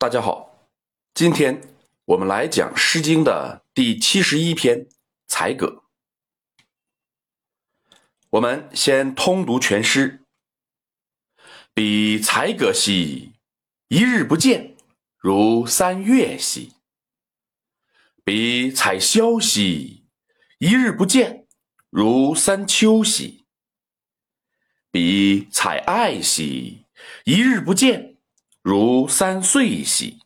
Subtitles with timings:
[0.00, 0.70] 大家好，
[1.12, 1.60] 今天
[2.06, 4.86] 我们来讲《诗经》的第七十一篇
[5.26, 5.66] 《采葛》。
[8.30, 10.24] 我们先通读全诗
[11.74, 13.34] ：“彼采葛兮，
[13.88, 14.74] 一日不见，
[15.18, 16.72] 如三月兮；
[18.24, 20.06] 彼采萧兮，
[20.60, 21.46] 一日不见，
[21.90, 23.44] 如三秋兮；
[24.90, 26.86] 彼采艾兮，
[27.24, 28.16] 一日不见。”
[28.62, 30.20] 如三岁兮。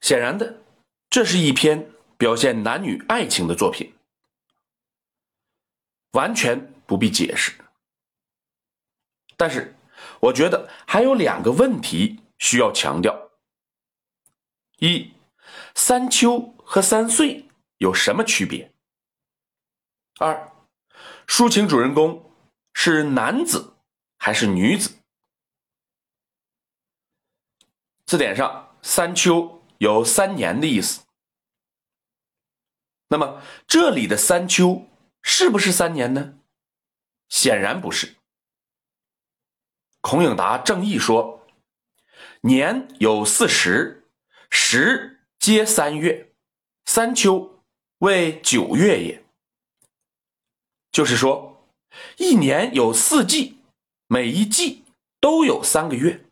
[0.00, 0.62] 显然的，
[1.10, 3.92] 这是一篇表现男女爱情的作品，
[6.12, 7.52] 完全不必解释。
[9.36, 9.74] 但是，
[10.20, 13.32] 我觉得还有两个问题需要强调：
[14.78, 15.12] 一，
[15.74, 17.48] 三秋和三岁
[17.78, 18.72] 有什么区别？
[20.18, 20.52] 二，
[21.26, 22.32] 抒情主人公
[22.72, 23.74] 是男子
[24.18, 24.94] 还是女子？
[28.06, 31.02] 字典上“三秋”有三年的意思。
[33.08, 34.86] 那么这里的“三秋”
[35.22, 36.38] 是不是三年呢？
[37.28, 38.14] 显然不是。
[40.00, 41.44] 孔颖达正义说
[42.42, 44.08] ：“年有四十，
[44.50, 46.32] 十皆三月，
[46.84, 47.64] 三秋
[47.98, 49.24] 为九月也。”
[50.92, 51.68] 就是说，
[52.18, 53.58] 一年有四季，
[54.06, 54.84] 每一季
[55.18, 56.24] 都有三个月，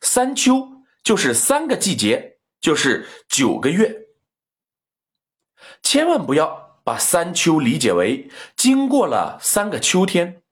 [0.00, 0.69] 三秋。
[1.02, 4.08] 就是三个季节，就是九个月。
[5.82, 10.42] 千万不要把三秋理解为经过了三个秋天，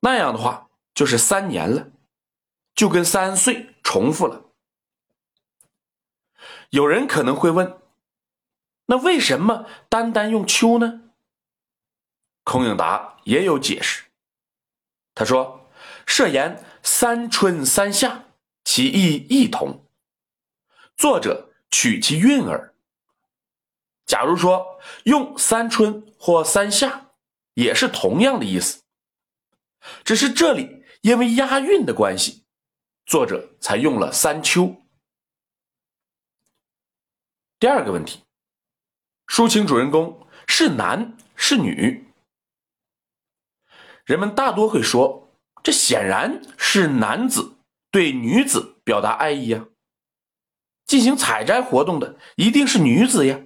[0.00, 1.90] 那样的话就是三年了，
[2.74, 4.44] 就跟三岁重复了。
[6.70, 7.78] 有人可能会问，
[8.86, 11.10] 那为什么单单用秋呢？
[12.42, 14.04] 孔颖达也有解释，
[15.14, 15.70] 他说
[16.06, 18.24] ：“设言三春三夏。”
[18.66, 19.86] 其意异同，
[20.96, 22.74] 作者取其韵耳。
[24.04, 27.12] 假如说用三春或三夏，
[27.54, 28.82] 也是同样的意思，
[30.04, 32.44] 只是这里因为押韵的关系，
[33.06, 34.82] 作者才用了三秋。
[37.60, 38.24] 第二个问题，
[39.28, 42.12] 抒情主人公是男是女？
[44.04, 47.55] 人们大多会说，这显然是男子。
[47.96, 49.68] 对女子表达爱意呀，
[50.84, 53.40] 进行采摘活动的一定是女子呀。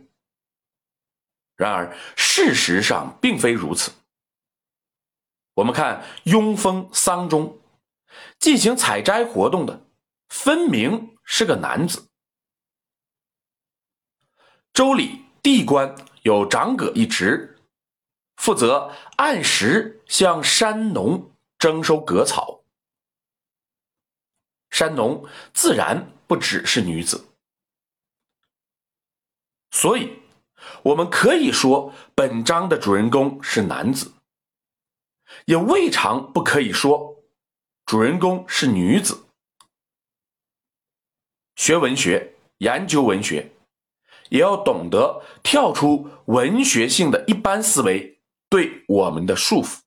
[1.54, 3.92] 然而事实上并非如此。
[5.54, 7.60] 我们看《雍风·桑》中，
[8.40, 9.86] 进行采摘活动的
[10.28, 12.08] 分明是个男子。
[14.72, 17.56] 周礼地官有长葛一职，
[18.34, 22.59] 负责按时向山农征收葛草。
[24.80, 27.26] 山农自然不只是女子，
[29.70, 30.22] 所以
[30.82, 34.14] 我们可以说本章的主人公是男子，
[35.44, 37.22] 也未尝不可以说
[37.84, 39.26] 主人公是女子。
[41.56, 43.52] 学文学、研究文学，
[44.30, 49.80] 也要懂得跳出文学性的一般思维对我们的束缚。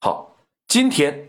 [0.00, 0.34] 好，
[0.66, 1.28] 今天。